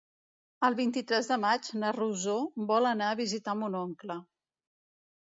[0.67, 2.37] El vint-i-tres de maig na Rosó
[2.71, 4.17] vol anar a visitar mon oncle.